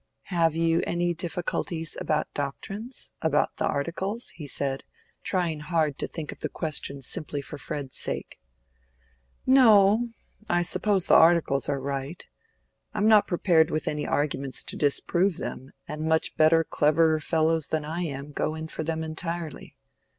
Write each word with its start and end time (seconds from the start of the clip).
"Have 0.33 0.55
you 0.55 0.81
any 0.87 1.13
difficulties 1.13 1.95
about 2.01 2.33
doctrines—about 2.33 3.57
the 3.57 3.67
Articles?" 3.67 4.29
he 4.29 4.47
said, 4.47 4.83
trying 5.21 5.59
hard 5.59 5.99
to 5.99 6.07
think 6.07 6.31
of 6.31 6.39
the 6.39 6.49
question 6.49 7.03
simply 7.03 7.39
for 7.39 7.59
Fred's 7.59 7.99
sake. 7.99 8.39
"No; 9.45 10.07
I 10.49 10.63
suppose 10.63 11.05
the 11.05 11.13
Articles 11.13 11.69
are 11.69 11.79
right. 11.79 12.25
I 12.95 12.97
am 12.97 13.07
not 13.07 13.27
prepared 13.27 13.69
with 13.69 13.87
any 13.87 14.07
arguments 14.07 14.63
to 14.63 14.75
disprove 14.75 15.37
them, 15.37 15.69
and 15.87 16.01
much 16.01 16.35
better, 16.35 16.63
cleverer 16.63 17.19
fellows 17.19 17.67
than 17.67 17.85
I 17.85 18.01
am 18.01 18.31
go 18.31 18.55
in 18.55 18.69
for 18.69 18.83
them 18.83 19.03
entirely. 19.03 19.77